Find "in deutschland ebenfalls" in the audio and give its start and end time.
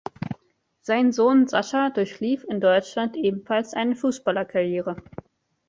2.49-3.73